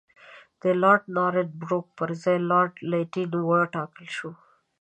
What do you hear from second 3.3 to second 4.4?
وټاکل شو.